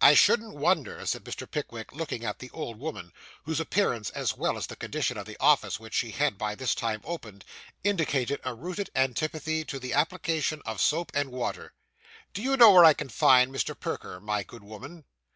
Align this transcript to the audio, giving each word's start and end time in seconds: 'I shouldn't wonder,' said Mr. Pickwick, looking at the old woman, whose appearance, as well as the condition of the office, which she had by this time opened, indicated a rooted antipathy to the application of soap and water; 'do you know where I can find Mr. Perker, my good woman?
'I 0.00 0.14
shouldn't 0.14 0.56
wonder,' 0.56 1.06
said 1.06 1.22
Mr. 1.22 1.48
Pickwick, 1.48 1.92
looking 1.92 2.24
at 2.24 2.40
the 2.40 2.50
old 2.50 2.80
woman, 2.80 3.12
whose 3.44 3.60
appearance, 3.60 4.10
as 4.10 4.36
well 4.36 4.56
as 4.56 4.66
the 4.66 4.74
condition 4.74 5.16
of 5.16 5.26
the 5.26 5.36
office, 5.38 5.78
which 5.78 5.94
she 5.94 6.10
had 6.10 6.36
by 6.36 6.56
this 6.56 6.74
time 6.74 7.00
opened, 7.04 7.44
indicated 7.84 8.40
a 8.42 8.52
rooted 8.52 8.90
antipathy 8.96 9.64
to 9.66 9.78
the 9.78 9.92
application 9.92 10.60
of 10.66 10.80
soap 10.80 11.12
and 11.14 11.30
water; 11.30 11.72
'do 12.32 12.42
you 12.42 12.56
know 12.56 12.72
where 12.72 12.84
I 12.84 12.94
can 12.94 13.10
find 13.10 13.52
Mr. 13.54 13.78
Perker, 13.78 14.18
my 14.18 14.42
good 14.42 14.64
woman? 14.64 15.04